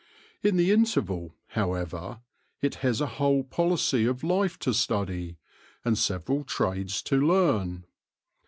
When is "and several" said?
5.85-6.43